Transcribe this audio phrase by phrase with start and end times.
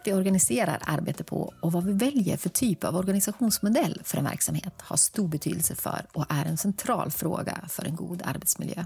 [0.00, 4.24] Sätt vi organiserar arbete på och vad vi väljer för typ av organisationsmodell för en
[4.24, 8.84] verksamhet har stor betydelse för och är en central fråga för en god arbetsmiljö.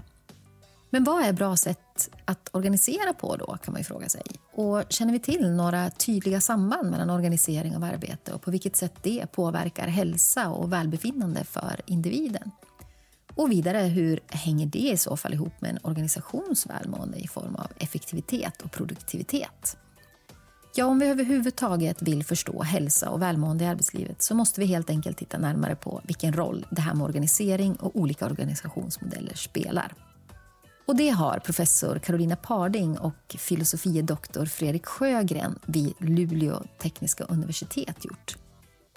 [0.89, 4.21] Men vad är bra sätt att organisera på då, kan man ju fråga sig.
[4.53, 8.93] Och känner vi till några tydliga samband mellan organisering av arbete och på vilket sätt
[9.01, 12.51] det påverkar hälsa och välbefinnande för individen?
[13.35, 17.55] Och vidare, hur hänger det i så fall ihop med en organisations välmående i form
[17.55, 19.77] av effektivitet och produktivitet?
[20.77, 24.89] Ja, om vi överhuvudtaget vill förstå hälsa och välmående i arbetslivet så måste vi helt
[24.89, 29.93] enkelt titta närmare på vilken roll det här med organisering och olika organisationsmodeller spelar.
[30.87, 38.05] Och det har professor Carolina Parding och filosofie doktor Fredrik Sjögren vid Luleå tekniska universitet
[38.05, 38.37] gjort.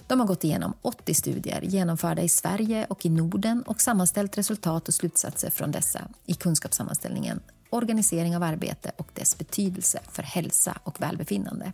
[0.06, 4.88] De har gått igenom 80 studier genomförda i Sverige och i Norden och sammanställt resultat
[4.88, 7.40] och slutsatser från dessa i kunskapssammanställningen
[7.70, 11.72] Organisering av arbete och dess betydelse för hälsa och välbefinnande.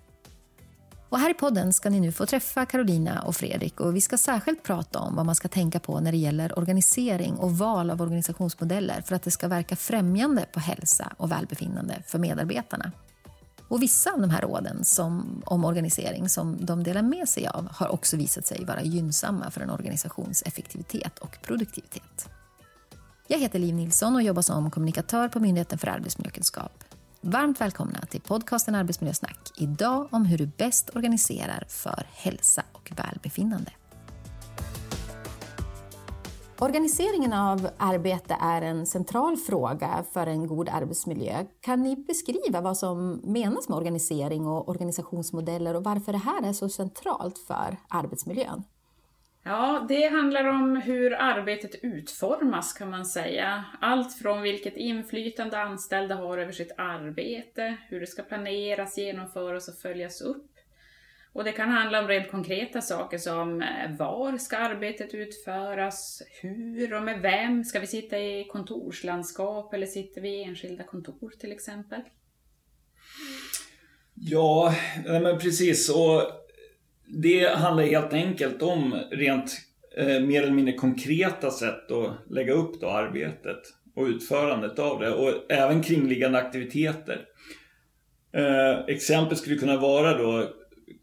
[1.09, 4.19] Och här i podden ska ni nu få träffa Carolina och Fredrik och vi ska
[4.19, 8.03] särskilt prata om vad man ska tänka på när det gäller organisering och val av
[8.03, 12.93] organisationsmodeller för att det ska verka främjande på hälsa och välbefinnande för medarbetarna.
[13.69, 17.69] Och vissa av de här råden som, om organisering som de delar med sig av
[17.71, 22.29] har också visat sig vara gynnsamma för en organisations effektivitet och produktivitet.
[23.27, 26.85] Jag heter Liv Nilsson och jobbar som kommunikatör på Myndigheten för arbetsmiljökunskap.
[27.21, 29.51] Varmt välkomna till podcasten Arbetsmiljösnack.
[29.57, 33.71] Idag om hur du bäst organiserar för hälsa och välbefinnande.
[36.59, 41.45] Organiseringen av arbete är en central fråga för en god arbetsmiljö.
[41.61, 46.53] Kan ni beskriva vad som menas med organisering och organisationsmodeller och varför det här är
[46.53, 48.65] så centralt för arbetsmiljön?
[49.47, 53.65] Ja, det handlar om hur arbetet utformas kan man säga.
[53.81, 59.79] Allt från vilket inflytande anställda har över sitt arbete, hur det ska planeras, genomföras och
[59.79, 60.51] följas upp.
[61.33, 66.95] Och det kan handla om rent konkreta saker som eh, var ska arbetet utföras, hur
[66.95, 67.65] och med vem?
[67.65, 72.01] Ska vi sitta i kontorslandskap eller sitter vi i enskilda kontor till exempel?
[74.15, 74.75] Ja,
[75.07, 75.91] men precis.
[75.91, 76.44] Och
[77.07, 79.61] det handlar helt enkelt om rent
[79.97, 83.61] eh, mer eller mindre konkreta sätt att lägga upp då arbetet
[83.97, 87.21] och utförandet av det och även kringliggande aktiviteter.
[88.33, 90.41] Eh, exempel skulle kunna vara då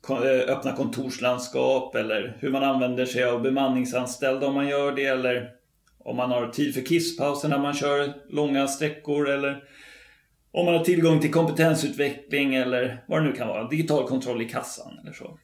[0.09, 5.49] eh, öppna kontorslandskap eller hur man använder sig av bemanningsanställda om man gör det eller
[5.99, 9.63] om man har tid för kisspauser när man kör långa sträckor eller
[10.51, 13.67] om man har tillgång till kompetensutveckling eller vad det nu kan vara.
[13.67, 15.39] Digital kontroll i kassan eller så.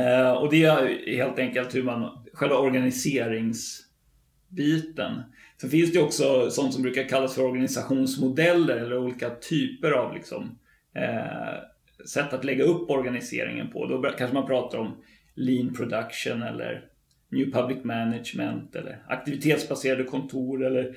[0.00, 5.22] Eh, och det är helt enkelt hur man, själva organiseringsbiten.
[5.60, 10.58] Sen finns det också sånt som brukar kallas för organisationsmodeller eller olika typer av liksom,
[10.94, 11.54] eh,
[12.06, 13.86] sätt att lägga upp organiseringen på.
[13.86, 15.02] Då kanske man pratar om
[15.34, 16.84] lean production eller
[17.28, 20.96] new public management eller aktivitetsbaserade kontor eller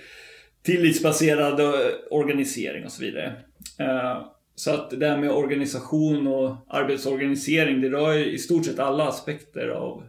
[0.61, 3.33] tillitsbaserad eh, organisering och så vidare.
[3.79, 4.25] Eh,
[4.59, 9.68] så att det här med organisation och arbetsorganisering, det rör i stort sett alla aspekter
[9.68, 10.03] av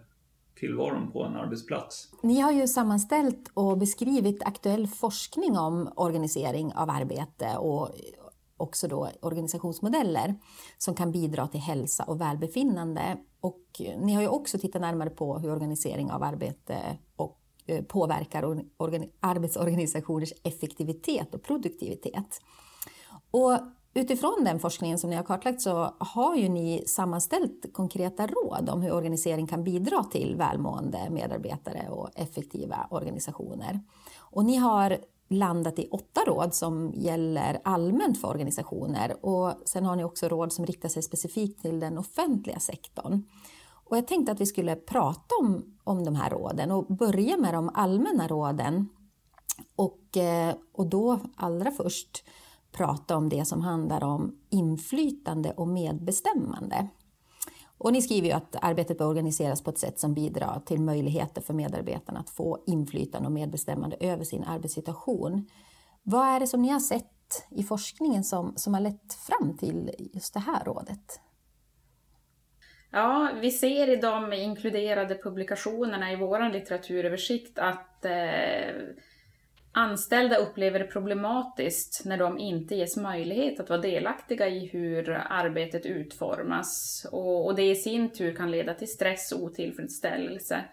[0.54, 2.08] tillvaron på en arbetsplats.
[2.22, 7.90] Ni har ju sammanställt och beskrivit aktuell forskning om organisering av arbete och
[8.56, 10.34] också då organisationsmodeller
[10.78, 13.16] som kan bidra till hälsa och välbefinnande.
[13.40, 13.62] Och
[13.98, 18.42] ni har ju också tittat närmare på hur organisering av arbete och eh, påverkar
[19.20, 22.40] arbetsorganisationers effektivitet och produktivitet.
[23.30, 23.58] Och
[23.98, 28.82] Utifrån den forskningen som ni har kartlagt så har ju ni sammanställt konkreta råd om
[28.82, 33.80] hur organisering kan bidra till välmående medarbetare och effektiva organisationer.
[34.18, 34.98] Och ni har
[35.28, 40.52] landat i åtta råd som gäller allmänt för organisationer och sen har ni också råd
[40.52, 43.22] som riktar sig specifikt till den offentliga sektorn.
[43.84, 47.54] Och jag tänkte att vi skulle prata om, om de här råden och börja med
[47.54, 48.88] de allmänna råden.
[49.76, 52.24] Och, eh, och då allra först
[52.78, 56.88] prata om det som handlar om inflytande och medbestämmande.
[57.78, 61.42] Och ni skriver ju att arbetet bör organiseras på ett sätt som bidrar till möjligheter
[61.42, 65.48] för medarbetarna att få inflytande och medbestämmande över sin arbetssituation.
[66.02, 69.90] Vad är det som ni har sett i forskningen som, som har lett fram till
[70.14, 71.20] just det här rådet?
[72.90, 78.12] Ja, vi ser i de inkluderade publikationerna i vår litteraturöversikt att eh,
[79.78, 85.86] Anställda upplever det problematiskt när de inte ges möjlighet att vara delaktiga i hur arbetet
[85.86, 90.64] utformas och, och det i sin tur kan leda till stress och otillfredsställelse.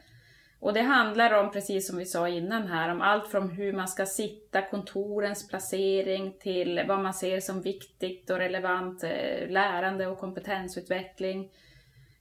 [0.60, 3.88] Och det handlar om, precis som vi sa innan här, om allt från hur man
[3.88, 10.19] ska sitta, kontorens placering, till vad man ser som viktigt och relevant eh, lärande och
[10.19, 11.50] kompetensutveckling.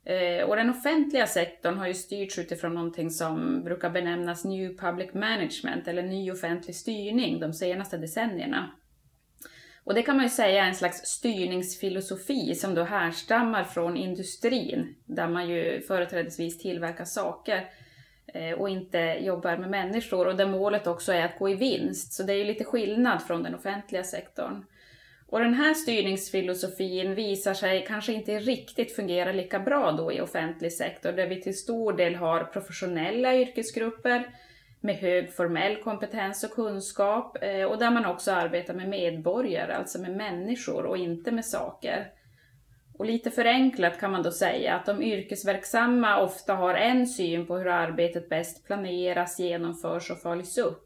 [0.04, 5.14] Eh, och den offentliga sektorn har ju styrts utifrån någonting som brukar benämnas New Public
[5.14, 8.70] Management, eller ny offentlig styrning, de senaste decennierna.
[9.84, 14.94] Och det kan man ju säga är en slags styrningsfilosofi som då härstammar från industrin,
[15.04, 17.68] där man ju företrädesvis tillverkar saker
[18.26, 22.12] eh, och inte jobbar med människor och där målet också är att gå i vinst.
[22.12, 24.64] Så det är ju lite skillnad från den offentliga sektorn.
[25.26, 30.72] Och den här styrningsfilosofin visar sig kanske inte riktigt fungera lika bra då i offentlig
[30.72, 34.26] sektor, där vi till stor del har professionella yrkesgrupper
[34.80, 39.98] med hög formell kompetens och kunskap eh, och där man också arbetar med medborgare, alltså
[39.98, 42.10] med människor och inte med saker.
[42.98, 47.56] Och lite förenklat kan man då säga att de yrkesverksamma ofta har en syn på
[47.56, 50.83] hur arbetet bäst planeras, genomförs och följs upp.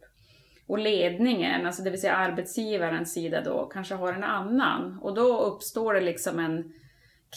[0.69, 4.99] Och ledningen, alltså det vill säga arbetsgivarens sida då, kanske har en annan.
[5.03, 6.73] Och då uppstår det liksom en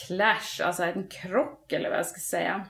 [0.07, 2.65] clash, alltså en krock eller vad jag ska säga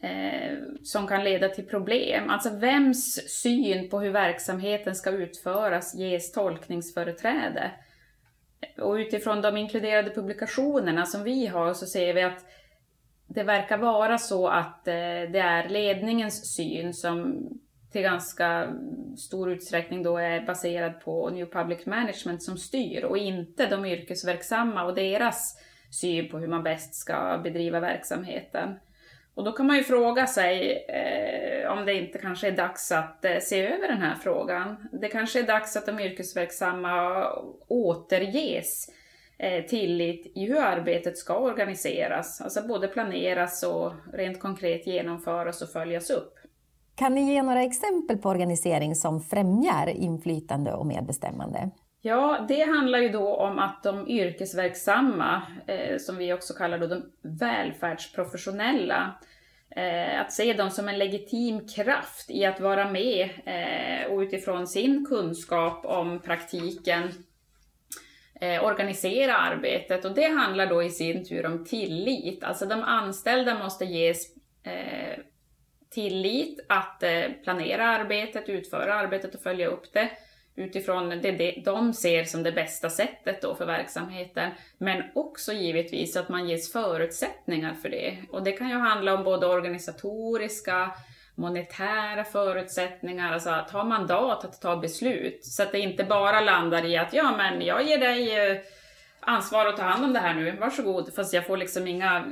[0.00, 2.30] eh, som kan leda till problem.
[2.30, 7.70] Alltså vems syn på hur verksamheten ska utföras ges tolkningsföreträde.
[8.78, 12.44] Och utifrån de inkluderade publikationerna som vi har så ser vi att
[13.26, 14.94] det verkar vara så att eh,
[15.32, 17.48] det är ledningens syn som
[17.92, 18.72] till ganska
[19.18, 24.84] stor utsträckning då är baserad på New Public Management som styr och inte de yrkesverksamma
[24.84, 25.58] och deras
[25.90, 28.74] syn på hur man bäst ska bedriva verksamheten.
[29.34, 33.24] Och då kan man ju fråga sig eh, om det inte kanske är dags att
[33.24, 34.88] eh, se över den här frågan.
[34.92, 37.26] Det kanske är dags att de yrkesverksamma
[37.68, 38.90] återges
[39.38, 42.40] eh, tillit i hur arbetet ska organiseras.
[42.40, 46.39] Alltså både planeras och rent konkret genomföras och följas upp.
[47.00, 51.70] Kan ni ge några exempel på organisering som främjar inflytande och medbestämmande?
[52.00, 56.86] Ja, det handlar ju då om att de yrkesverksamma, eh, som vi också kallar då
[56.86, 59.14] de välfärdsprofessionella,
[59.70, 64.66] eh, att se dem som en legitim kraft i att vara med eh, och utifrån
[64.66, 67.12] sin kunskap om praktiken
[68.40, 70.04] eh, organisera arbetet.
[70.04, 72.44] Och det handlar då i sin tur om tillit.
[72.44, 75.18] Alltså de anställda måste ges eh,
[75.90, 80.10] tillit att eh, planera arbetet, utföra arbetet och följa upp det
[80.56, 84.50] utifrån det de ser som det bästa sättet då för verksamheten.
[84.78, 88.16] Men också givetvis att man ges förutsättningar för det.
[88.30, 90.90] Och det kan ju handla om både organisatoriska,
[91.34, 95.44] monetära förutsättningar, alltså att ha mandat att ta beslut.
[95.44, 98.58] Så att det inte bara landar i att ja men jag ger dig eh,
[99.20, 101.14] ansvar att ta hand om det här nu, varsågod.
[101.14, 102.24] Fast jag får liksom inga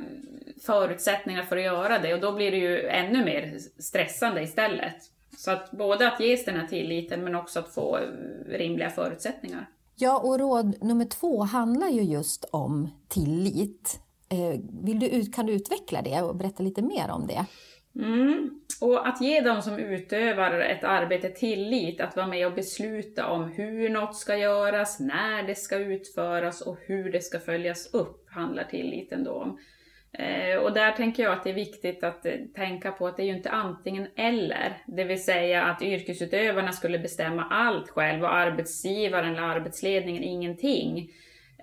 [0.65, 4.95] förutsättningar för att göra det och då blir det ju ännu mer stressande istället.
[5.37, 7.99] Så att både att ges den här tilliten men också att få
[8.47, 9.69] rimliga förutsättningar.
[9.95, 13.99] Ja, och råd nummer två handlar ju just om tillit.
[14.29, 17.45] Eh, vill du, kan du utveckla det och berätta lite mer om det?
[17.95, 18.61] Mm.
[18.81, 23.43] Och att ge de som utövar ett arbete tillit att vara med och besluta om
[23.43, 28.63] hur något ska göras, när det ska utföras och hur det ska följas upp handlar
[28.63, 29.59] tilliten då om.
[30.11, 33.23] Eh, och där tänker jag att det är viktigt att eh, tänka på att det
[33.23, 34.77] är ju inte antingen eller.
[34.87, 41.11] Det vill säga att yrkesutövarna skulle bestämma allt själv och arbetsgivaren eller arbetsledningen ingenting.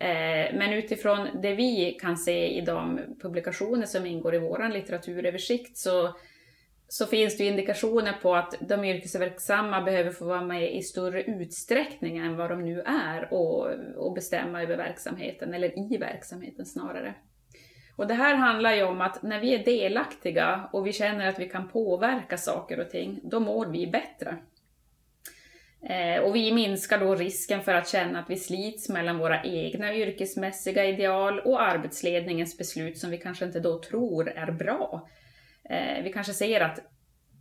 [0.01, 5.77] Eh, men utifrån det vi kan se i de publikationer som ingår i vår litteraturöversikt
[5.79, 6.17] så,
[6.89, 12.19] så finns det indikationer på att de yrkesverksamma behöver få vara med i större utsträckning
[12.19, 17.15] än vad de nu är och, och bestämma över verksamheten, eller i verksamheten snarare.
[17.97, 21.39] Och det här handlar ju om att när vi är delaktiga och vi känner att
[21.39, 24.37] vi kan påverka saker och ting, då mår vi bättre.
[25.89, 29.95] Eh, och vi minskar då risken för att känna att vi slits mellan våra egna
[29.95, 35.09] yrkesmässiga ideal och arbetsledningens beslut som vi kanske inte då tror är bra.
[35.65, 36.81] Eh, vi kanske ser att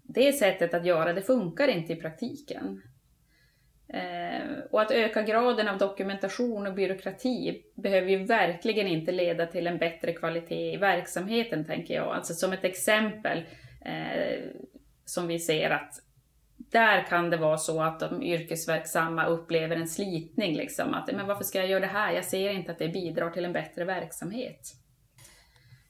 [0.04, 2.82] det sättet att göra det funkar inte i praktiken.
[3.96, 9.68] Eh, och att öka graden av dokumentation och byråkrati behöver ju verkligen inte leda till
[9.68, 12.16] en bättre kvalitet i verksamheten, tänker jag.
[12.16, 13.38] Alltså som ett exempel
[13.82, 14.40] eh,
[15.06, 16.02] som vi ser att
[16.58, 20.56] där kan det vara så att de yrkesverksamma upplever en slitning.
[20.56, 22.14] Liksom, att men varför ska jag göra det här?
[22.14, 24.74] Jag ser inte att det bidrar till en bättre verksamhet.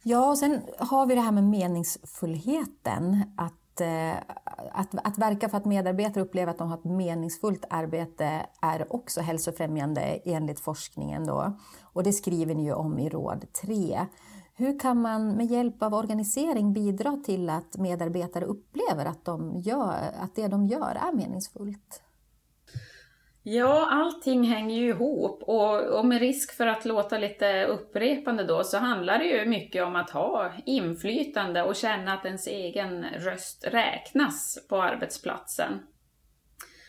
[0.04, 3.34] Ja, och sen har vi det här med meningsfullheten.
[3.38, 4.36] Att att, eh,
[4.72, 9.22] att, att, verka för att medarbetare upplever att de har ett meningsfullt arbete är också
[9.22, 11.26] hälsofrämjande enligt forskningen.
[11.26, 11.58] Då.
[11.84, 14.06] Och det skriver ni ju om i råd 3.
[14.58, 20.14] Hur kan man med hjälp av organisering bidra till att medarbetare upplever att, de gör,
[20.20, 22.02] att det de gör är meningsfullt?
[23.48, 28.64] Ja, allting hänger ju ihop och, och, med risk för att låta lite upprepande då
[28.64, 33.68] så handlar det ju mycket om att ha inflytande och känna att ens egen röst
[33.68, 35.80] räknas på arbetsplatsen.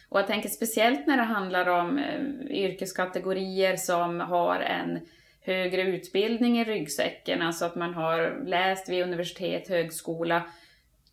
[0.08, 5.00] Och jag tänker speciellt när det handlar om eh, yrkeskategorier som har en
[5.40, 10.42] högre utbildning i ryggsäcken, alltså att man har läst vid universitet, högskola,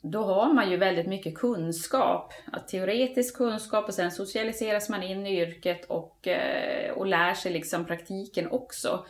[0.06, 2.34] då har man ju väldigt mycket kunskap,
[2.68, 7.86] teoretisk kunskap och sen socialiseras man in i yrket och, eh, och lär sig liksom
[7.86, 9.06] praktiken också.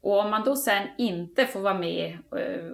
[0.00, 2.70] Och om man då sen inte får vara med eh,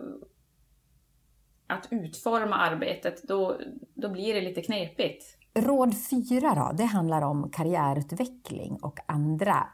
[1.67, 3.61] att utforma arbetet, då,
[3.95, 5.25] då blir det lite knepigt.
[5.55, 9.67] Råd fyra då, det handlar om karriärutveckling och andra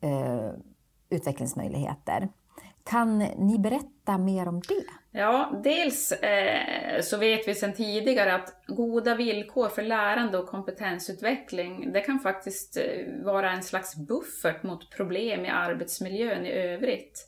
[0.00, 0.50] eh,
[1.10, 2.28] utvecklingsmöjligheter.
[2.84, 4.84] Kan ni berätta mer om det?
[5.12, 11.92] Ja, dels eh, så vet vi sedan tidigare att goda villkor för lärande och kompetensutveckling,
[11.92, 17.26] det kan faktiskt eh, vara en slags buffert mot problem i arbetsmiljön i övrigt.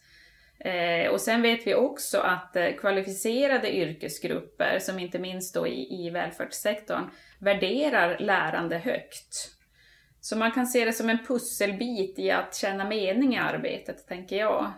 [0.58, 6.06] Eh, och sen vet vi också att eh, kvalificerade yrkesgrupper, som inte minst då i,
[6.06, 9.50] i välfärdssektorn, värderar lärande högt.
[10.20, 14.36] Så man kan se det som en pusselbit i att känna mening i arbetet, tänker
[14.36, 14.72] jag.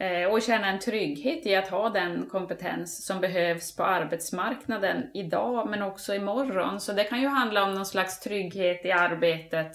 [0.00, 5.70] Eh, och känna en trygghet i att ha den kompetens som behövs på arbetsmarknaden idag
[5.70, 6.80] men också imorgon.
[6.80, 9.72] Så det kan ju handla om någon slags trygghet i arbetet,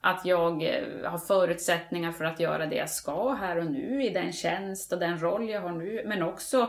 [0.00, 4.10] att jag eh, har förutsättningar för att göra det jag ska här och nu i
[4.10, 6.60] den tjänst och den roll jag har nu, men också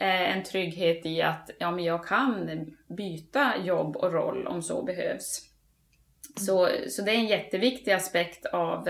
[0.00, 4.82] eh, en trygghet i att ja, men jag kan byta jobb och roll om så
[4.82, 5.42] behövs.
[6.36, 8.88] Så, så det är en jätteviktig aspekt av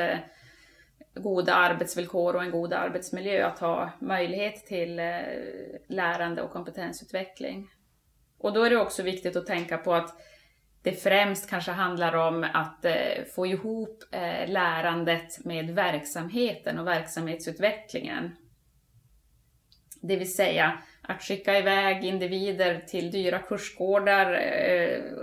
[1.19, 5.21] goda arbetsvillkor och en god arbetsmiljö, att ha möjlighet till eh,
[5.89, 7.71] lärande och kompetensutveckling.
[8.39, 10.15] Och då är det också viktigt att tänka på att
[10.83, 18.37] det främst kanske handlar om att eh, få ihop eh, lärandet med verksamheten och verksamhetsutvecklingen.
[20.03, 24.31] Det vill säga att skicka iväg individer till dyra kursgårdar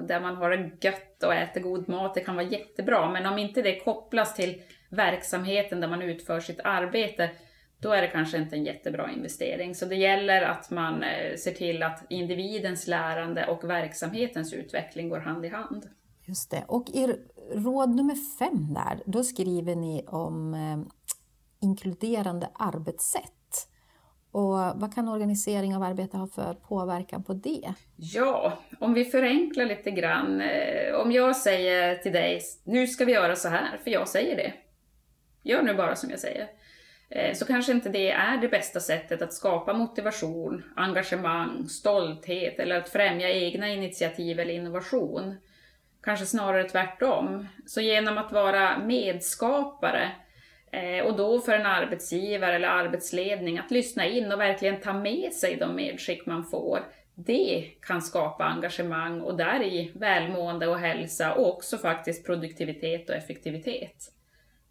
[0.01, 3.37] där man har det gött och äter god mat, det kan vara jättebra, men om
[3.37, 4.61] inte det kopplas till
[4.95, 7.29] verksamheten där man utför sitt arbete,
[7.79, 9.75] då är det kanske inte en jättebra investering.
[9.75, 15.19] Så det gäller att man eh, ser till att individens lärande och verksamhetens utveckling går
[15.19, 15.89] hand i hand.
[16.25, 16.63] Just det.
[16.67, 17.15] Och i
[17.51, 20.79] råd nummer fem där, då skriver ni om eh,
[21.61, 23.31] inkluderande arbetssätt.
[24.31, 27.73] Och vad kan organisering av arbete ha för påverkan på det?
[27.95, 30.41] Ja, om vi förenklar lite grann.
[30.41, 34.35] Eh, om jag säger till dig, nu ska vi göra så här, för jag säger
[34.35, 34.53] det
[35.45, 36.47] gör nu bara som jag säger.
[37.09, 42.77] Eh, så kanske inte det är det bästa sättet att skapa motivation, engagemang, stolthet eller
[42.77, 45.35] att främja egna initiativ eller innovation.
[46.03, 47.47] Kanske snarare tvärtom.
[47.65, 50.11] Så genom att vara medskapare
[50.71, 55.33] eh, och då för en arbetsgivare eller arbetsledning att lyssna in och verkligen ta med
[55.33, 56.79] sig de medskick man får.
[57.15, 63.15] Det kan skapa engagemang och där i välmående och hälsa och också faktiskt produktivitet och
[63.15, 64.11] effektivitet.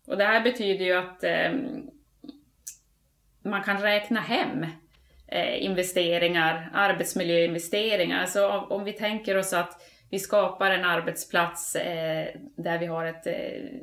[0.06, 1.52] Och det här betyder ju att eh,
[3.42, 4.66] man kan räkna hem
[5.26, 8.20] eh, investeringar, arbetsmiljöinvesteringar.
[8.20, 9.80] Alltså om, om vi tänker oss att
[10.10, 13.34] vi skapar en arbetsplats eh, där vi har ett eh,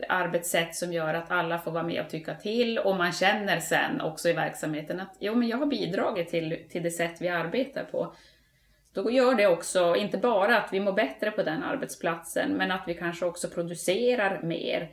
[0.10, 4.01] arbetssätt som gör att alla får vara med och tycka till och man känner sen
[4.01, 7.84] också i verksamheten att jo, men jag har bidragit till, till det sätt vi arbetar
[7.84, 8.16] på.
[8.94, 12.84] Då gör det också, inte bara att vi mår bättre på den arbetsplatsen, men att
[12.88, 14.88] vi kanske också producerar mer eh,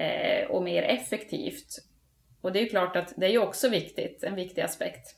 [0.00, 1.78] Eh, och mer effektivt.
[2.40, 5.16] Och det är ju klart att det är ju också viktigt, en viktig aspekt.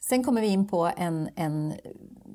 [0.00, 1.74] Sen kommer vi in på en, en,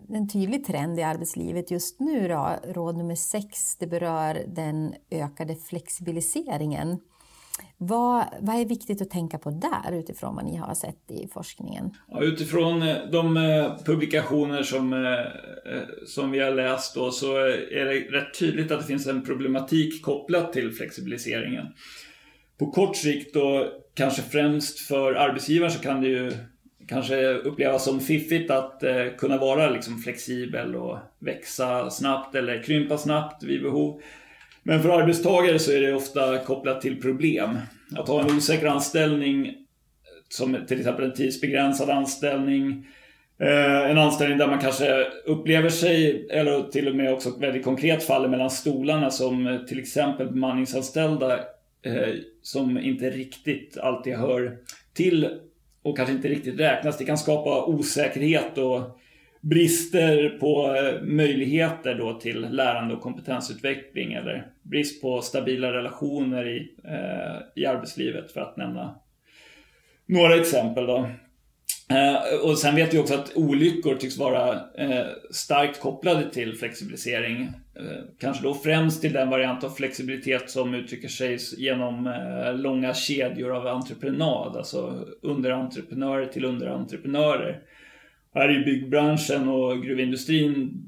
[0.09, 2.27] en tydlig trend i arbetslivet just nu.
[2.27, 2.59] Då.
[2.63, 6.99] Råd nummer sex, det berör den ökade flexibiliseringen.
[7.77, 11.89] Vad, vad är viktigt att tänka på där utifrån vad ni har sett i forskningen?
[12.11, 17.85] Ja, utifrån eh, de eh, publikationer som, eh, som vi har läst då, så är
[17.85, 21.67] det rätt tydligt att det finns en problematik kopplat till flexibiliseringen.
[22.57, 26.31] På kort sikt då, kanske främst för arbetsgivaren så kan det ju
[26.87, 28.83] kanske upplevas som fiffigt att
[29.17, 34.01] kunna vara liksom flexibel och växa snabbt eller krympa snabbt vid behov.
[34.63, 37.57] Men för arbetstagare så är det ofta kopplat till problem.
[37.95, 39.55] Att ha en osäker anställning,
[40.29, 42.87] som till exempel en tidsbegränsad anställning,
[43.39, 47.63] eh, en anställning där man kanske upplever sig, eller till och med också ett väldigt
[47.63, 51.39] konkret faller mellan stolarna som till exempel bemanningsanställda
[51.85, 54.57] eh, som inte riktigt alltid hör
[54.93, 55.29] till
[55.83, 56.97] och kanske inte riktigt räknas.
[56.97, 58.99] Det kan skapa osäkerhet och
[59.43, 66.75] brister på eh, möjligheter då till lärande och kompetensutveckling eller brist på stabila relationer i,
[66.83, 68.95] eh, i arbetslivet för att nämna
[70.05, 70.85] några exempel.
[70.85, 71.09] Då.
[71.89, 77.43] Eh, och sen vet vi också att olyckor tycks vara eh, starkt kopplade till flexibilisering.
[77.75, 82.93] Eh, kanske då främst till den variant av flexibilitet som uttrycker sig genom eh, långa
[82.93, 87.61] kedjor av entreprenad, alltså underentreprenörer till underentreprenörer.
[88.33, 90.83] Här är byggbranschen och gruvindustrin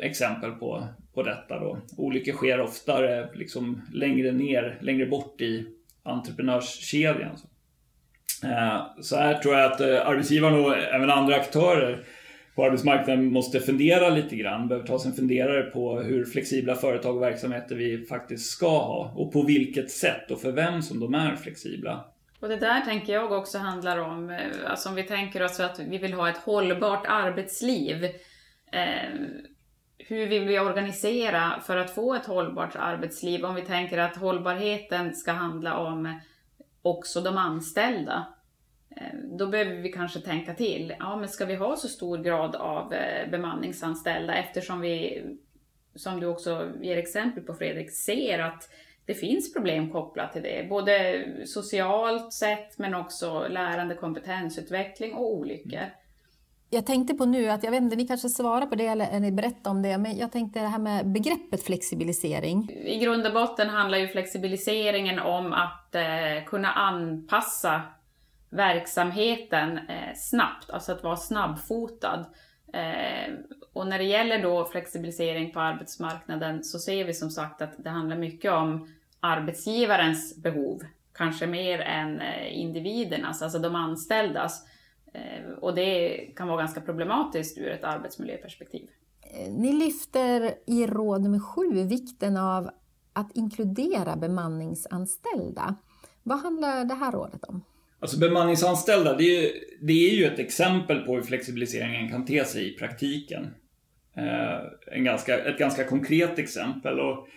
[0.00, 1.58] eh, exempel på, på detta.
[1.58, 1.78] Då.
[1.96, 5.66] Olyckor sker oftare liksom längre ner, längre bort i
[6.02, 7.36] entreprenörskedjan.
[8.44, 12.04] Eh, så här tror jag att eh, arbetsgivarna och även andra aktörer
[12.54, 17.16] på arbetsmarknaden måste fundera lite grann, behöver ta sig en funderare på hur flexibla företag
[17.16, 21.14] och verksamheter vi faktiskt ska ha och på vilket sätt och för vem som de
[21.14, 22.04] är flexibla.
[22.40, 25.78] Och det där tänker jag också handlar om, eh, alltså om vi tänker oss att
[25.78, 28.04] vi vill ha ett hållbart arbetsliv.
[28.72, 29.10] Eh,
[29.98, 33.44] hur vill vi organisera för att få ett hållbart arbetsliv?
[33.44, 36.20] Om vi tänker att hållbarheten ska handla om
[36.82, 38.26] också de anställda.
[38.96, 40.94] Eh, då behöver vi kanske tänka till.
[40.98, 45.22] Ja, men ska vi ha så stor grad av eh, bemanningsanställda eftersom vi,
[45.94, 48.70] som du också ger exempel på Fredrik, ser att
[49.08, 50.68] det finns problem kopplat till det.
[50.68, 55.90] Både socialt sett men också lärande, kompetensutveckling och olyckor.
[56.70, 59.32] Jag tänkte på nu att, jag vet inte, ni kanske svarar på det eller ni
[59.32, 62.70] berättar om det, men jag tänkte det här med begreppet flexibilisering.
[62.70, 67.82] I grund och botten handlar ju flexibiliseringen om att eh, kunna anpassa
[68.50, 72.24] verksamheten eh, snabbt, alltså att vara snabbfotad.
[72.72, 73.34] Eh,
[73.72, 77.90] och när det gäller då flexibilisering på arbetsmarknaden så ser vi som sagt att det
[77.90, 78.88] handlar mycket om
[79.20, 80.82] arbetsgivarens behov,
[81.12, 84.66] kanske mer än eh, individernas, alltså de anställdas.
[85.14, 88.88] Eh, och det kan vara ganska problematiskt ur ett arbetsmiljöperspektiv.
[89.20, 92.70] Eh, ni lyfter i råd nummer sju vikten av
[93.12, 95.74] att inkludera bemanningsanställda.
[96.22, 97.64] Vad handlar det här rådet om?
[98.00, 102.44] Alltså bemanningsanställda, det är, ju, det är ju ett exempel på hur flexibiliseringen kan te
[102.44, 103.54] sig i praktiken.
[104.16, 107.00] Eh, en ganska, ett ganska konkret exempel.
[107.00, 107.28] Och,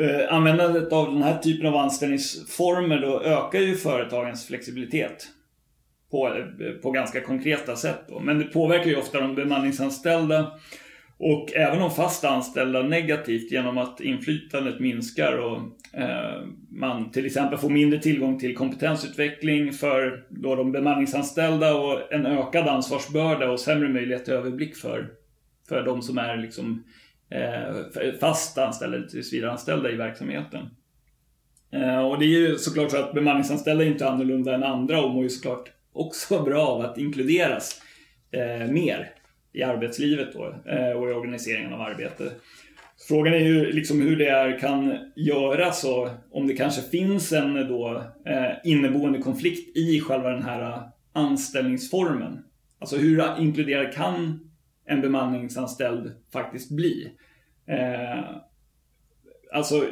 [0.00, 5.28] eh, användandet av den här typen av anställningsformer då ökar ju företagens flexibilitet
[6.10, 8.00] på, eh, på ganska konkreta sätt.
[8.08, 8.20] Då.
[8.20, 10.52] Men det påverkar ju ofta de bemanningsanställda
[11.18, 15.58] och även de fast anställda negativt genom att inflytandet minskar och
[16.00, 22.26] eh, man till exempel får mindre tillgång till kompetensutveckling för då de bemanningsanställda och en
[22.26, 25.08] ökad ansvarsbörda och sämre möjlighet till överblick för,
[25.68, 30.70] för de som är liksom, eh, Eh, fast anställda eller tillsvidareanställda i verksamheten.
[31.72, 35.10] Eh, och det är ju såklart så att bemanningsanställda är inte annorlunda än andra och
[35.10, 37.82] mår ju såklart också bra av att inkluderas
[38.30, 39.10] eh, mer
[39.52, 40.40] i arbetslivet då,
[40.96, 42.30] och i organiseringen av arbete.
[43.08, 47.54] Frågan är ju liksom hur det är, kan göras och om det kanske finns en
[47.54, 48.02] då,
[48.64, 52.38] inneboende konflikt i själva den här anställningsformen.
[52.78, 54.45] Alltså hur inkluderad kan
[54.86, 57.12] en bemanningsanställd faktiskt bli?
[57.66, 58.24] Eh,
[59.52, 59.84] alltså,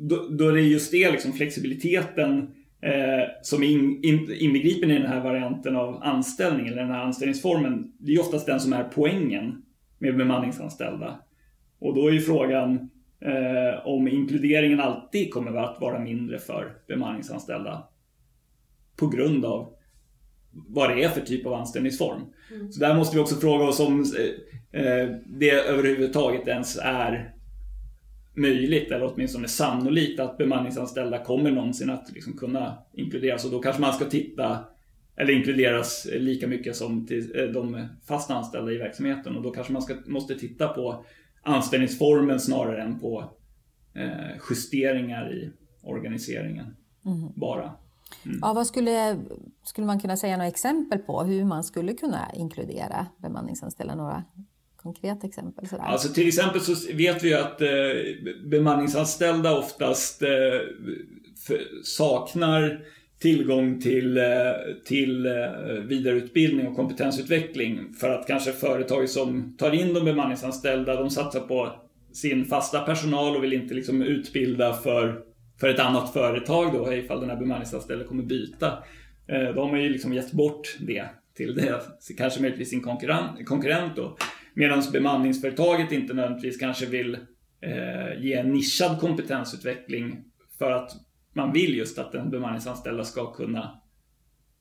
[0.00, 5.08] då, då det just det, liksom flexibiliteten eh, som är in, in, inbegripen i den
[5.08, 7.92] här varianten av anställning eller den här anställningsformen.
[7.98, 9.62] Det är oftast den som är poängen
[9.98, 11.20] med bemanningsanställda.
[11.78, 17.82] Och då är ju frågan eh, om inkluderingen alltid kommer att vara mindre för bemanningsanställda
[18.96, 19.74] på grund av
[20.50, 22.20] vad det är för typ av anställningsform.
[22.54, 22.72] Mm.
[22.72, 24.04] Så där måste vi också fråga oss om
[24.72, 27.34] eh, eh det överhuvudtaget ens är
[28.38, 33.44] möjligt, eller åtminstone sannolikt, att bemanningsanställda kommer någonsin att liksom kunna inkluderas.
[33.44, 34.64] Och då kanske man ska titta,
[35.16, 39.36] eller inkluderas lika mycket som eh, de fast anställda i verksamheten.
[39.36, 41.04] Och då kanske man ska, måste titta på
[41.42, 43.30] anställningsformen snarare än på
[43.94, 45.50] eh, justeringar i
[45.82, 46.76] organiseringen.
[47.06, 47.32] Mm.
[47.36, 47.72] Bara.
[48.24, 48.38] Mm.
[48.42, 49.18] Ja, vad skulle,
[49.64, 53.94] skulle man kunna säga några exempel på hur man skulle kunna inkludera bemanningsanställda?
[53.94, 54.24] Några
[54.76, 55.68] konkret exempel?
[55.68, 55.82] Sådär?
[55.82, 57.68] Alltså till exempel så vet vi ju att eh,
[58.50, 60.28] bemanningsanställda oftast eh,
[61.84, 62.84] saknar
[63.18, 64.24] tillgång till, eh,
[64.84, 65.32] till eh,
[65.86, 67.94] vidareutbildning och kompetensutveckling.
[68.00, 71.72] För att kanske företag som tar in de bemanningsanställda, de satsar på
[72.12, 75.20] sin fasta personal och vill inte liksom utbilda för,
[75.60, 78.66] för ett annat företag då ifall den här bemanningsanställda kommer byta.
[79.26, 81.80] Eh, då de har ju liksom gett bort det till det,
[82.16, 84.16] kanske möjligtvis sin konkurrent, konkurrent då.
[84.54, 87.14] Medan bemanningsföretaget inte nödvändigtvis kanske vill
[87.60, 90.24] eh, ge en nischad kompetensutveckling
[90.58, 90.90] för att
[91.32, 93.80] man vill just att den bemanningsanställda ska kunna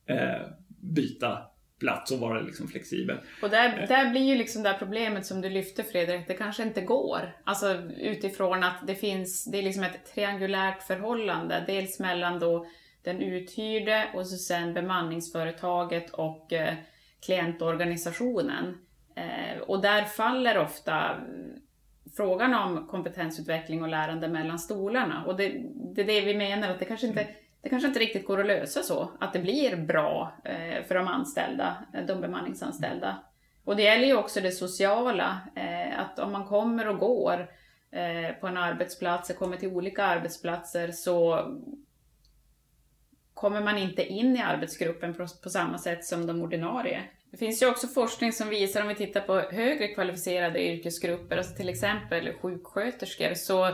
[0.05, 0.47] eh,
[0.81, 1.38] byta
[1.80, 3.18] plats och vara liksom flexibel.
[3.42, 6.63] Och där, där blir ju liksom det här problemet som du lyfte Fredrik, det kanske
[6.63, 7.36] inte går.
[7.44, 12.66] Alltså utifrån att det finns, det är liksom ett triangulärt förhållande, dels mellan då
[13.04, 16.74] den uthyrde och så sen bemanningsföretaget och eh,
[17.26, 18.78] klientorganisationen.
[19.16, 21.16] Eh, och där faller ofta
[22.18, 25.26] frågan om kompetensutveckling och lärande mellan stolarna.
[25.26, 25.62] Och det,
[25.96, 27.28] det är det vi menar, att det kanske inte
[27.62, 31.08] det kanske inte riktigt går att lösa så, att det blir bra eh, för de
[31.08, 33.17] anställda, eh, de bemanningsanställda.
[33.63, 37.48] Och det gäller ju också det sociala, eh, att om man kommer och går
[38.39, 41.48] på en arbetsplats, kommer till olika arbetsplatser, så
[43.34, 47.04] kommer man inte in i arbetsgruppen på samma sätt som de ordinarie.
[47.32, 51.56] Det finns ju också forskning som visar, om vi tittar på högre kvalificerade yrkesgrupper, alltså
[51.56, 53.67] till exempel sjuksköterskor, så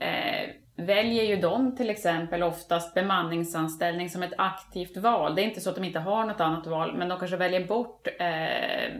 [0.00, 5.34] eh, väljer ju de till exempel oftast bemanningsanställning som ett aktivt val.
[5.34, 7.66] Det är inte så att de inte har något annat val, men de kanske väljer
[7.66, 8.92] bort eh,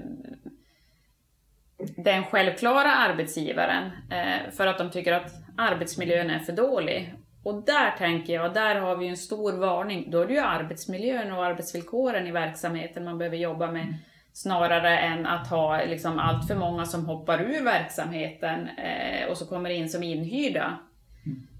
[1.97, 7.15] den självklara arbetsgivaren eh, för att de tycker att arbetsmiljön är för dålig.
[7.45, 10.11] Och där tänker jag, där har vi en stor varning.
[10.11, 13.95] Då är det ju arbetsmiljön och arbetsvillkoren i verksamheten man behöver jobba med
[14.33, 19.47] snarare än att ha liksom allt för många som hoppar ur verksamheten eh, och så
[19.47, 20.79] kommer in som inhyrda.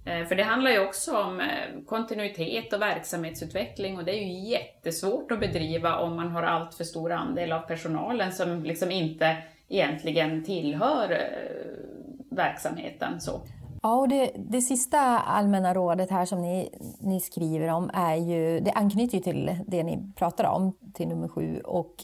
[0.05, 4.51] Eh, för det handlar ju också om eh, kontinuitet och verksamhetsutveckling och det är ju
[4.51, 9.37] jättesvårt att bedriva om man har allt för stor andel av personalen som liksom inte
[9.69, 13.21] egentligen tillhör eh, verksamheten.
[13.21, 13.41] Så.
[13.83, 18.61] Ja, och det, det sista allmänna rådet här som ni, ni skriver om är ju,
[18.61, 21.95] det anknyter ju till det ni pratar om, till nummer sju, och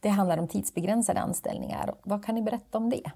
[0.00, 1.94] det handlar om tidsbegränsade anställningar.
[2.02, 3.10] Vad kan ni berätta om det?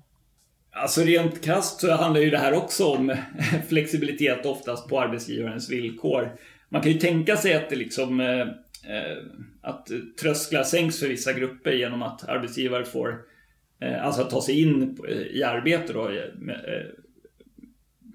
[0.73, 3.17] Alltså rent krasst så handlar ju det här också om
[3.69, 6.37] flexibilitet oftast på arbetsgivarens villkor.
[6.69, 9.17] Man kan ju tänka sig att det liksom eh, eh,
[9.63, 9.89] att
[10.21, 13.21] trösklar sänks för vissa grupper genom att arbetsgivare får
[13.81, 16.87] eh, alltså att ta sig in eh, i arbete då, eh, eh,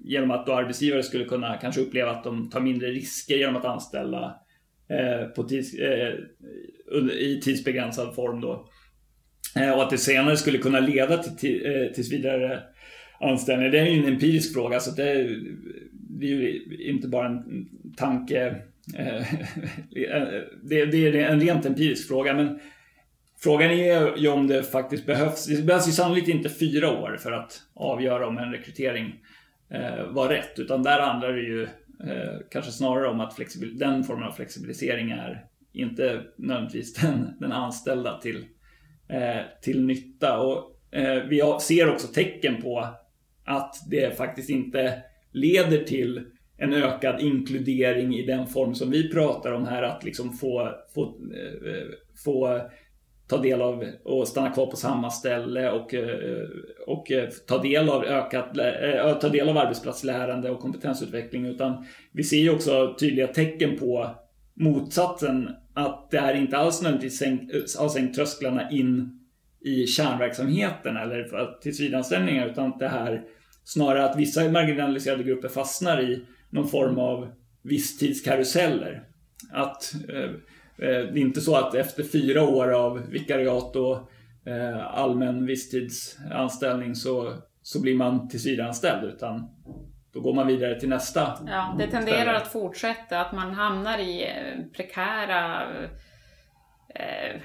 [0.04, 3.64] genom att då arbetsgivare skulle kunna kanske uppleva att de tar mindre risker genom att
[3.64, 4.40] anställa
[4.88, 6.14] eh, på tids, eh,
[7.12, 8.68] i tidsbegränsad form då.
[9.54, 12.62] Eh, och att det senare skulle kunna leda till eh, tills vidare
[13.20, 13.70] anställning.
[13.70, 15.40] Det är ju en empirisk fråga så det är,
[15.92, 18.56] det är ju inte bara en tanke.
[18.96, 22.60] Eh, eh, det är en rent empirisk fråga men
[23.38, 25.46] Frågan är ju om det faktiskt behövs.
[25.46, 29.14] Det behövs ju sannolikt inte fyra år för att avgöra om en rekrytering
[30.08, 30.58] var rätt.
[30.58, 31.66] Utan där handlar det ju
[32.50, 33.38] kanske snarare om att
[33.74, 38.44] den formen av flexibilisering är inte nödvändigtvis den, den anställda till
[39.08, 40.38] Eh, till nytta.
[40.38, 42.86] Och eh, vi ser också tecken på
[43.44, 46.24] att det faktiskt inte leder till
[46.58, 49.82] en ökad inkludering i den form som vi pratar om här.
[49.82, 51.88] Att liksom få, få, eh,
[52.24, 52.60] få
[53.28, 55.94] ta del av och stanna kvar på samma ställe och,
[56.86, 57.12] och
[57.48, 58.54] ta, del av ökat,
[59.20, 61.46] ta del av arbetsplatslärande och kompetensutveckling.
[61.46, 64.16] Utan vi ser ju också tydliga tecken på
[64.56, 69.20] motsatsen att det här inte alls nödvändigtvis har sänkt trösklarna in
[69.64, 73.22] i kärnverksamheten eller tillsvidareanställningar utan att det här
[73.64, 79.02] snarare att vissa marginaliserade grupper fastnar i någon form av visstidskaruseller.
[79.52, 80.30] Att eh, eh,
[80.78, 84.10] det är inte så att efter fyra år av vikariat och
[84.50, 89.48] eh, allmän visstidsanställning så, så blir man tillsvidareanställd utan
[90.16, 91.38] då går man vidare till nästa.
[91.46, 92.36] Ja, det tenderar ställe.
[92.36, 95.62] att fortsätta, att man hamnar i eh, prekära
[96.94, 97.40] eh,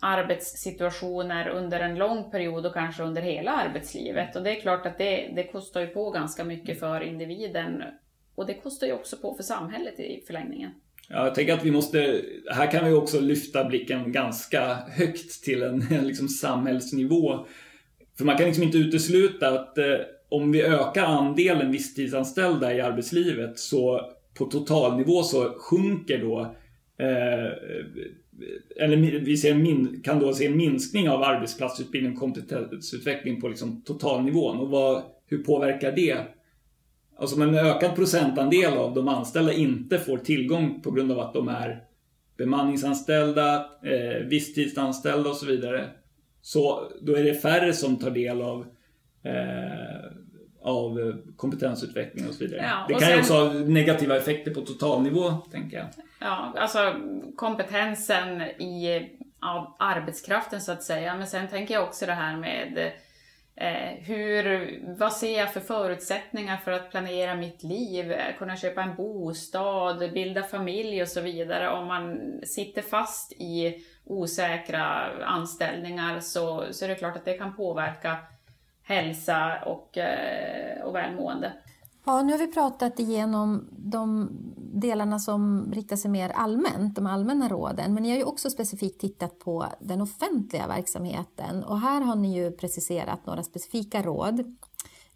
[0.00, 4.36] arbetssituationer under en lång period och kanske under hela arbetslivet.
[4.36, 7.82] Och det är klart att det, det kostar ju på ganska mycket för individen
[8.34, 10.70] och det kostar ju också på för samhället i förlängningen.
[11.08, 15.62] Ja, jag tänker att vi måste, här kan vi också lyfta blicken ganska högt till
[15.62, 17.46] en, en liksom samhällsnivå.
[18.18, 19.84] För man kan liksom inte utesluta att eh,
[20.34, 24.00] om vi ökar andelen visstidsanställda i arbetslivet så
[24.38, 26.40] på totalnivå så sjunker då
[26.98, 27.52] eh,
[28.76, 33.82] eller vi ser min, kan då se en minskning av arbetsplatsutbildning och kompetensutveckling på liksom
[33.82, 34.58] totalnivån.
[34.58, 36.18] Och vad, hur påverkar det?
[37.16, 41.34] Alltså om en ökad procentandel av de anställda inte får tillgång på grund av att
[41.34, 41.84] de är
[42.36, 45.90] bemanningsanställda, eh, visstidsanställda och så vidare.
[46.42, 48.66] Så då är det färre som tar del av
[50.62, 52.62] av eh, kompetensutveckling och så vidare.
[52.62, 55.86] Ja, och det kan sen, ju också ha negativa effekter på totalnivå, tänker jag.
[56.20, 56.94] Ja, alltså
[57.36, 59.08] kompetensen i
[59.40, 61.16] av arbetskraften så att säga.
[61.16, 62.92] Men sen tänker jag också det här med
[63.56, 68.96] Eh, hur, vad ser jag för förutsättningar för att planera mitt liv, kunna köpa en
[68.96, 71.70] bostad, bilda familj och så vidare.
[71.70, 74.84] Om man sitter fast i osäkra
[75.24, 78.16] anställningar så, så är det klart att det kan påverka
[78.84, 81.52] hälsa och, eh, och välmående.
[82.06, 87.48] Ja, nu har vi pratat igenom de delarna som riktar sig mer allmänt, de allmänna
[87.48, 87.94] råden.
[87.94, 91.64] Men ni har ju också specifikt tittat på den offentliga verksamheten.
[91.64, 94.56] Och här har ni ju preciserat några specifika råd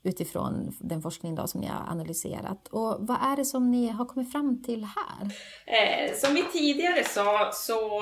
[0.02, 2.68] utifrån den forskning då som ni har analyserat.
[2.68, 5.26] Och vad är det som ni har kommit fram till här?
[5.66, 8.00] Eh, som vi tidigare sa så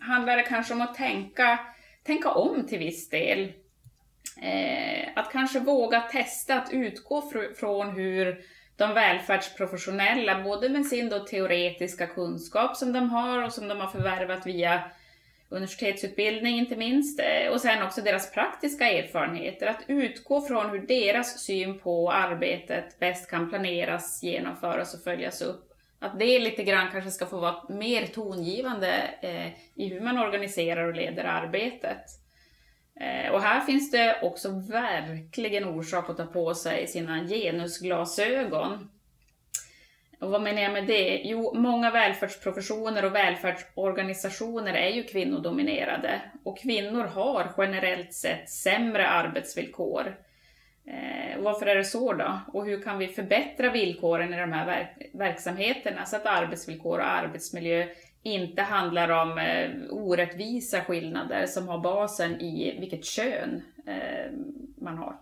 [0.00, 1.58] handlar det kanske om att tänka,
[2.02, 3.52] tänka om till viss del
[4.42, 8.44] Eh, att kanske våga testa att utgå fr från hur
[8.76, 13.88] de välfärdsprofessionella, både med sin då teoretiska kunskap som de har och som de har
[13.88, 14.82] förvärvat via
[15.48, 21.38] universitetsutbildning inte minst, eh, och sen också deras praktiska erfarenheter, att utgå från hur deras
[21.38, 25.70] syn på arbetet bäst kan planeras, genomföras och följas upp.
[25.98, 30.88] Att det lite grann kanske ska få vara mer tongivande eh, i hur man organiserar
[30.88, 32.23] och leder arbetet.
[33.00, 38.90] Eh, och här finns det också verkligen orsak att ta på sig sina genusglasögon.
[40.20, 41.20] Och vad menar jag med det?
[41.24, 50.16] Jo, många välfärdsprofessioner och välfärdsorganisationer är ju kvinnodominerade och kvinnor har generellt sett sämre arbetsvillkor.
[50.86, 52.40] Eh, varför är det så då?
[52.52, 57.10] Och hur kan vi förbättra villkoren i de här verk verksamheterna så att arbetsvillkor och
[57.10, 57.86] arbetsmiljö
[58.24, 64.32] inte handlar om eh, orättvisa skillnader som har basen i vilket kön eh,
[64.76, 65.20] man har.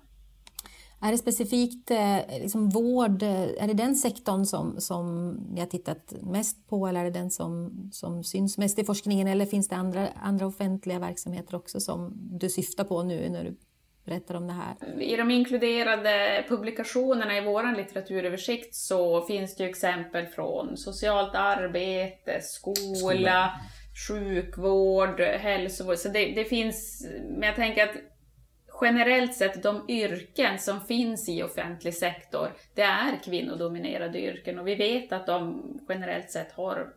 [1.04, 5.66] Är det specifikt eh, liksom vård, eh, är det den sektorn som, som ni har
[5.66, 9.68] tittat mest på eller är det den som, som syns mest i forskningen eller finns
[9.68, 13.56] det andra, andra offentliga verksamheter också som du syftar på nu när du
[14.04, 15.02] berättar om det här?
[15.02, 22.40] I de inkluderade publikationerna i vår litteraturöversikt så finns det ju exempel från socialt arbete,
[22.40, 23.60] skola, skola.
[24.08, 25.98] sjukvård, hälsovård.
[25.98, 27.96] Så det, det finns, men jag tänker att
[28.80, 34.74] generellt sett de yrken som finns i offentlig sektor, det är kvinnodominerade yrken och vi
[34.74, 36.92] vet att de generellt sett har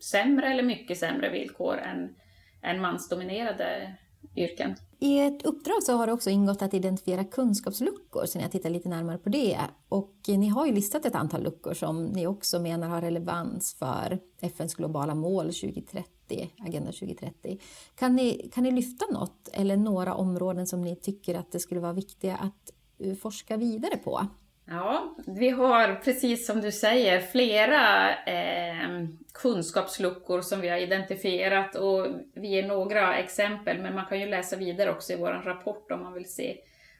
[0.00, 2.14] sämre eller mycket sämre villkor än,
[2.62, 3.94] än mansdominerade
[4.36, 4.76] yrken.
[5.02, 8.72] I ett uppdrag så har det också ingått att identifiera kunskapsluckor, så ni har tittat
[8.72, 9.58] lite närmare på det.
[9.88, 14.18] Och ni har ju listat ett antal luckor som ni också menar har relevans för
[14.40, 17.58] FNs globala mål 2030, Agenda 2030.
[17.94, 21.80] Kan ni, kan ni lyfta något eller några områden som ni tycker att det skulle
[21.80, 24.26] vara viktiga att eh, forska vidare på?
[24.72, 32.06] Ja, vi har precis som du säger flera eh, kunskapsluckor som vi har identifierat och
[32.34, 36.02] vi ger några exempel men man kan ju läsa vidare också i vår rapport om
[36.02, 36.56] man vill se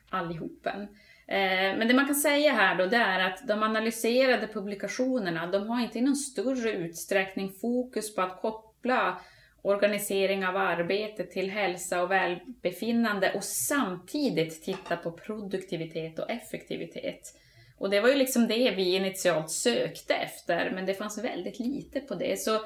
[0.09, 0.83] allihopen.
[1.27, 5.69] Eh, men det man kan säga här då det är att de analyserade publikationerna de
[5.69, 9.21] har inte i någon större utsträckning fokus på att koppla
[9.63, 17.37] organisering av arbete till hälsa och välbefinnande och samtidigt titta på produktivitet och effektivitet.
[17.81, 22.01] Och det var ju liksom det vi initialt sökte efter, men det fanns väldigt lite
[22.01, 22.41] på det.
[22.41, 22.61] Så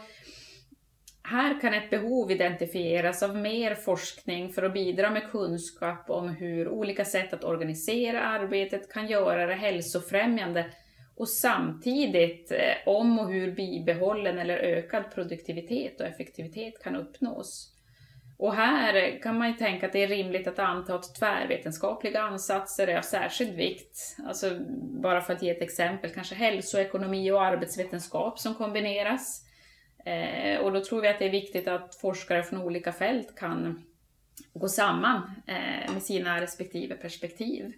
[1.23, 6.69] här kan ett behov identifieras av mer forskning för att bidra med kunskap om hur
[6.69, 10.67] olika sätt att organisera arbetet kan göra det hälsofrämjande
[11.17, 17.74] och samtidigt eh, om och hur bibehållen eller ökad produktivitet och effektivitet kan uppnås.
[18.45, 22.89] Och här kan man ju tänka att det är rimligt att anta att tvärvetenskapliga ansatser
[22.89, 24.17] är av särskild vikt.
[24.27, 29.45] Alltså bara för att ge ett exempel, kanske hälsoekonomi och arbetsvetenskap som kombineras.
[30.05, 33.85] Eh, och då tror vi att det är viktigt att forskare från olika fält kan
[34.55, 37.73] gå samman eh, med sina respektive perspektiv.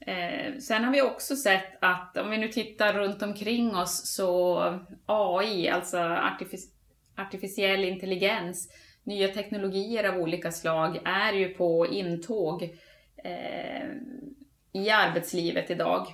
[0.00, 4.60] Eh, sen har vi också sett att om vi nu tittar runt omkring oss så
[5.06, 6.70] AI, alltså artific
[7.16, 8.68] artificiell intelligens,
[9.04, 12.62] nya teknologier av olika slag är ju på intåg
[13.24, 13.90] eh,
[14.72, 16.06] i arbetslivet idag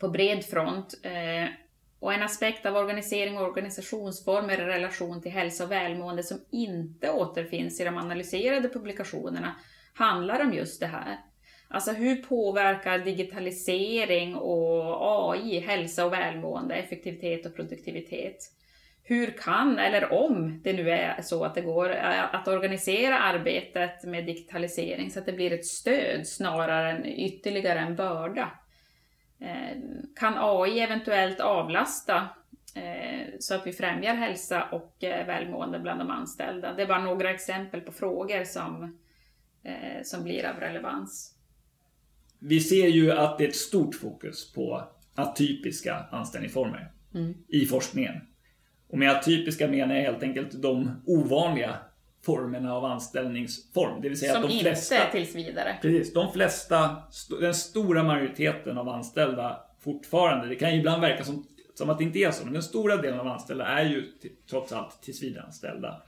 [0.00, 1.00] på bred front.
[1.02, 1.48] Eh,
[2.00, 7.10] och en aspekt av organisering och organisationsformer i relation till hälsa och välmående som inte
[7.10, 9.54] återfinns i de analyserade publikationerna
[9.94, 11.18] handlar om just det här.
[11.68, 18.36] Alltså hur påverkar digitalisering och AI hälsa och välmående, effektivitet och produktivitet?
[19.08, 24.04] Hur kan, eller om det nu är så att det går, eh, att organisera arbetet
[24.04, 28.52] med digitalisering så att det blir ett stöd snarare än ytterligare en börda.
[29.40, 29.78] Eh,
[30.16, 32.28] kan AI eventuellt avlasta
[32.74, 36.74] eh, så att vi främjar hälsa och välmående bland de anställda?
[36.74, 38.98] Det är bara några exempel på frågor som,
[40.02, 41.34] som blir av relevans.
[42.38, 47.34] vi ser ju att det är ett stort fokus på atypiska anställningsformer mm.
[47.48, 48.28] i forskningen.
[48.88, 51.76] Och med atypiska menar jag helt enkelt de ovanliga
[52.22, 54.02] formerna av anställningsform.
[54.02, 55.76] Det vill säga Som att de flesta, inte är tills vidare.
[55.82, 56.96] Precis, de flesta,
[57.40, 62.04] den stora majoriteten av anställda fortfarande, det kan ju ibland verka som, som att det
[62.04, 64.12] inte är så, men den stora delen av anställda är ju
[64.50, 66.02] trots allt tillsvidareanställda.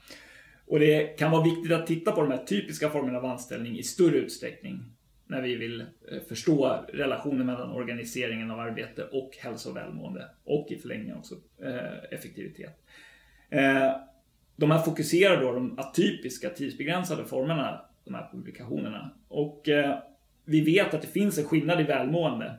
[0.67, 3.83] Och det kan vara viktigt att titta på de här typiska formerna av anställning i
[3.83, 4.90] större utsträckning
[5.31, 10.67] när vi vill eh, förstå relationen mellan organiseringen av arbete och hälsa och välmående och
[10.71, 12.83] i förlängningen också eh, effektivitet.
[13.49, 13.91] Eh,
[14.55, 19.11] de här fokuserar då de atypiska tidsbegränsade formerna, de här publikationerna.
[19.27, 19.69] Och
[20.45, 22.55] vi vet att det finns en skillnad i välmående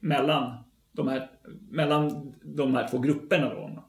[0.00, 0.54] mellan
[0.92, 1.30] de här,
[1.70, 3.54] mellan de här två grupperna.
[3.54, 3.84] Då.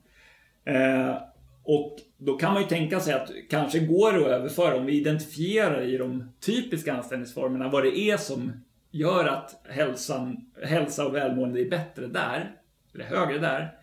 [1.64, 5.00] Och då kan man ju tänka sig att kanske går det att överföra om vi
[5.00, 8.52] identifierar i de typiska anställningsformerna vad det är som
[8.92, 12.56] gör att hälsan, hälsa och välmående är bättre där,
[12.94, 13.74] eller högre där.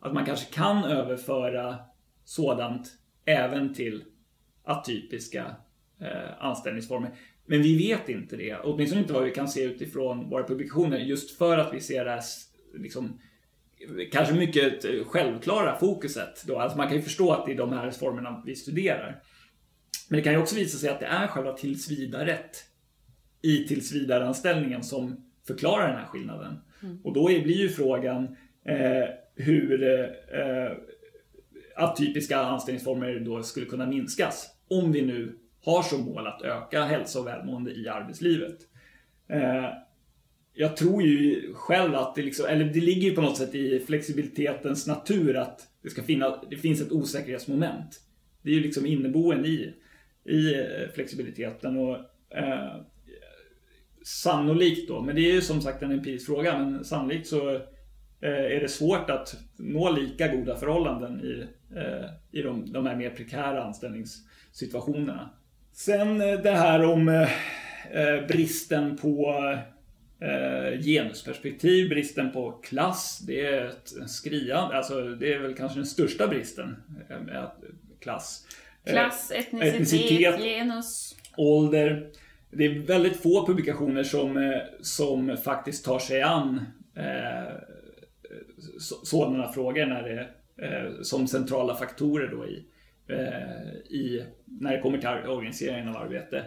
[0.00, 1.76] Att man kanske kan överföra
[2.24, 2.88] sådant
[3.24, 4.04] även till
[4.64, 5.56] atypiska
[6.00, 7.10] eh, anställningsformer.
[7.46, 11.38] Men vi vet inte det, åtminstone inte vad vi kan se utifrån våra publikationer, just
[11.38, 12.22] för att vi ser det här
[12.74, 13.20] liksom,
[14.12, 16.44] kanske mycket självklara fokuset.
[16.46, 16.58] Då.
[16.58, 19.22] Alltså man kan ju förstå att det är de här formerna vi studerar.
[20.08, 22.64] Men det kan ju också visa sig att det är själva tillsvidaret
[23.42, 26.58] i tillsvidareanställningen som förklarar den här skillnaden.
[26.82, 27.00] Mm.
[27.04, 30.72] Och då blir ju frågan eh, hur eh,
[31.76, 34.50] atypiska anställningsformer då skulle kunna minskas.
[34.68, 38.58] Om vi nu har som mål att öka hälsa och välmående i arbetslivet.
[39.28, 39.64] Eh,
[40.60, 43.80] jag tror ju själv att det liksom, eller det ligger ju på något sätt i
[43.80, 48.00] flexibilitetens natur att det ska finnas, det finns ett osäkerhetsmoment.
[48.42, 49.74] Det är ju liksom inneboende i,
[50.24, 51.96] i eh, flexibiliteten och
[52.36, 52.76] eh,
[54.04, 57.54] sannolikt då, men det är ju som sagt en empirisk fråga, men sannolikt så
[58.20, 62.96] eh, är det svårt att nå lika goda förhållanden i, eh, i de, de här
[62.96, 65.30] mer prekära anställningssituationerna.
[65.72, 67.30] Sen eh, det här om eh,
[67.92, 69.34] eh bristen på
[70.20, 75.86] eh, genusperspektiv, bristen på klass, det är ett skriande, alltså det är väl kanske den
[75.86, 76.76] största bristen
[77.08, 77.44] eh,
[78.00, 78.46] klass.
[78.84, 81.16] Eh, klass, etnicitet, etnicitet, genus.
[81.36, 82.10] Ålder.
[82.50, 86.64] Det är väldigt få publikationer som, eh, som faktiskt tar sig an
[86.96, 87.54] eh,
[89.04, 90.28] sådana frågor när det,
[90.66, 92.64] eh, som centrala faktorer då i,
[93.08, 96.44] eh, i, när det kommer till organiseringen av arbete.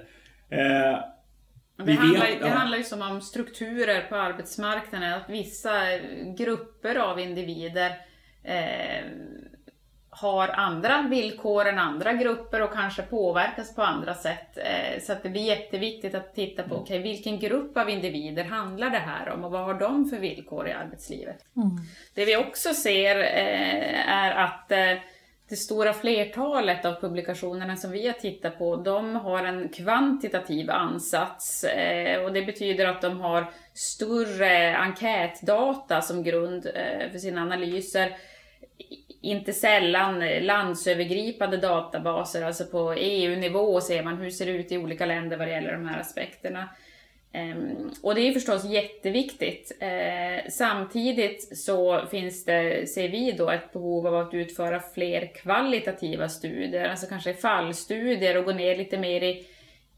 [1.81, 2.53] Eh, det, handlar, vet, det ja.
[2.53, 5.97] handlar ju som om strukturer på arbetsmarknaden, att vissa
[6.37, 7.91] grupper av individer
[8.43, 9.05] eh,
[10.13, 14.57] har andra villkor än andra grupper och kanske påverkas på andra sätt.
[14.57, 16.83] Eh, så att det blir jätteviktigt att titta på, mm.
[16.83, 20.67] okay, vilken grupp av individer handlar det här om och vad har de för villkor
[20.67, 21.37] i arbetslivet?
[21.55, 21.69] Mm.
[22.13, 24.97] Det vi också ser eh, är att eh,
[25.51, 31.63] det stora flertalet av publikationerna som vi har tittat på, de har en kvantitativ ansats
[31.63, 38.17] eh, och det betyder att de har större enkätdata som grund eh, för sina analyser.
[39.21, 45.05] Inte sällan landsövergripande databaser, alltså på EU-nivå ser man hur det ser ut i olika
[45.05, 46.69] länder vad det gäller de här aspekterna.
[47.33, 49.71] Um, och det är förstås jätteviktigt.
[49.81, 56.29] Uh, samtidigt så finns det, ser vi då, ett behov av att utföra fler kvalitativa
[56.29, 59.45] studier, alltså kanske fallstudier och gå ner lite mer i,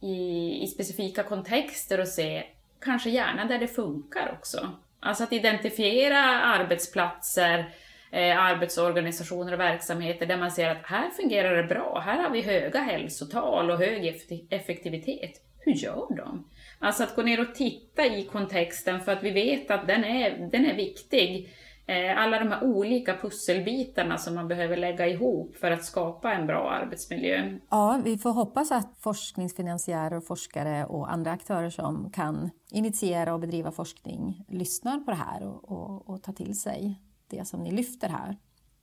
[0.02, 2.44] i, i specifika kontexter och se,
[2.82, 4.70] kanske gärna där det funkar också.
[5.00, 7.70] Alltså att identifiera arbetsplatser,
[8.12, 12.42] eh, arbetsorganisationer och verksamheter där man ser att här fungerar det bra, här har vi
[12.42, 15.42] höga hälsotal och hög effektivitet.
[15.60, 16.46] Hur gör de?
[16.84, 20.50] Alltså att gå ner och titta i kontexten för att vi vet att den är,
[20.52, 21.54] den är viktig.
[21.86, 26.48] Eh, alla de här olika pusselbitarna som man behöver lägga ihop för att skapa en
[26.48, 27.58] bra arbetsmiljö.
[27.70, 33.72] Ja, vi får hoppas att forskningsfinansiärer, forskare och andra aktörer som kan initiera och bedriva
[33.72, 38.10] forskning lyssnar på det här och, och, och tar till sig det som ni lyfter
[38.10, 38.38] här.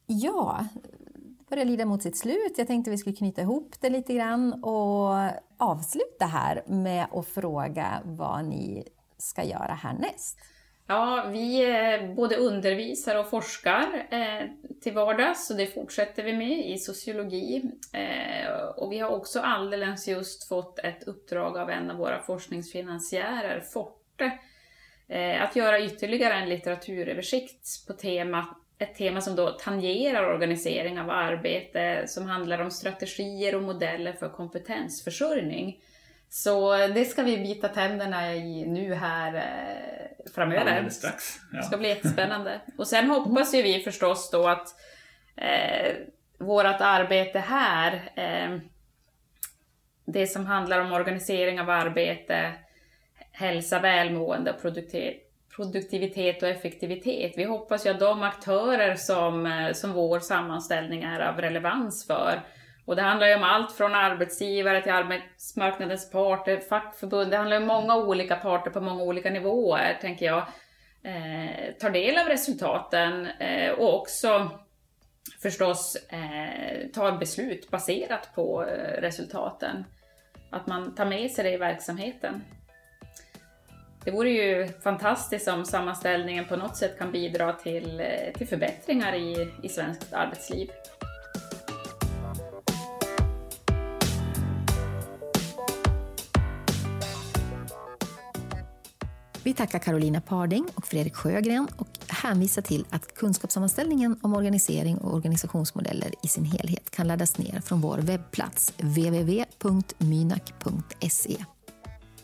[0.07, 0.67] Ja,
[1.51, 2.55] börjar lida mot sitt slut.
[2.57, 5.15] Jag tänkte vi skulle knyta ihop det lite grann och
[5.59, 8.89] avsluta här med att fråga vad ni
[9.19, 10.39] ska göra härnäst.
[10.87, 14.47] Ja, vi eh, både undervisar och forskar eh,
[14.83, 17.63] till vardags och det fortsätter vi med i sociologi.
[17.93, 23.61] Eh, och vi har också alldeles just fått ett uppdrag av en av våra forskningsfinansiärer,
[23.61, 24.39] Forte,
[25.41, 32.05] att göra ytterligare en litteraturöversikt på temat ett tema som då tangerar organisering av arbete,
[32.07, 35.83] som handlar om strategier och modeller för kompetensförsörjning.
[36.29, 40.89] Så det ska vi bita tänderna i nu här eh, framöver.
[40.89, 41.39] Strax.
[41.53, 41.59] Ja.
[41.59, 42.61] Det ska bli jättespännande.
[42.79, 44.69] Och sen hoppas ju vi förstås då att
[45.37, 45.93] eh,
[46.39, 48.59] vårt arbete här, eh,
[50.05, 52.53] det som handlar om organisering av arbete,
[53.33, 57.33] hälsa, välmående och produktivitet produktivitet och effektivitet.
[57.37, 62.43] Vi hoppas ju att de aktörer som, eh, som vår sammanställning är av relevans för
[62.91, 67.31] och det handlar ju om allt från arbetsgivare till arbetsmarknadens parter, fackförbund.
[67.31, 70.47] Det handlar om många olika parter på många olika nivåer, tänker jag.
[71.03, 74.51] Eh, tar del av resultaten eh, och också
[75.43, 79.85] förstås eh, tar beslut baserat på eh, resultaten.
[80.51, 82.43] Att man tar med sig det i verksamheten.
[84.11, 89.15] Det vore ju fantastiskt om sammanställningen på något sätt kan bidra till, eh, till förbättringar
[89.15, 90.69] i, i svenskt arbetsliv.
[99.45, 105.15] Vi tackar Carolina Parding och Fredrik Sjögren och hänvisar till att kunskapssammanställningen om organisering och
[105.15, 109.61] organisationsmodeller i sin helhet kan laddas ner från vår webbplats www.mynak.se.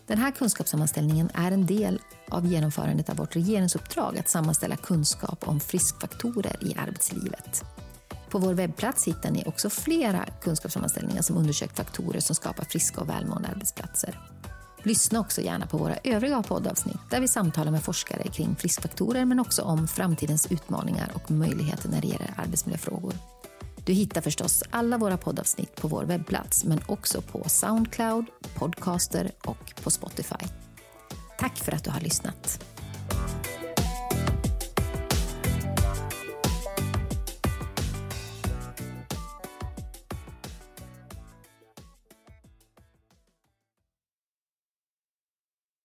[0.06, 2.00] Den här kunskapssammanställningen är en del
[2.30, 7.64] av genomförandet av vårt regeringsuppdrag att sammanställa kunskap om friskfaktorer i arbetslivet.
[8.30, 13.08] På vår webbplats hittar ni också flera kunskapssammanställningar som undersökt faktorer som skapar friska och
[13.08, 14.20] välmående arbetsplatser.
[14.82, 19.40] Lyssna också gärna på våra övriga poddavsnitt där vi samtalar med forskare kring friskfaktorer men
[19.40, 23.12] också om framtidens utmaningar och möjligheter när det gäller arbetsmiljöfrågor.
[23.86, 28.24] Du hittar förstås alla våra poddavsnitt på vår webbplats men också på Soundcloud,
[28.54, 30.46] Podcaster och på Spotify.
[31.38, 32.64] Tack för att du har lyssnat.